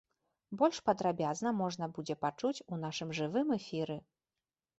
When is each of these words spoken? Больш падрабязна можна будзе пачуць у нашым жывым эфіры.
Больш 0.61 0.77
падрабязна 0.89 1.51
можна 1.57 1.89
будзе 1.99 2.15
пачуць 2.25 2.63
у 2.71 2.81
нашым 2.85 3.13
жывым 3.19 3.47
эфіры. 3.59 4.01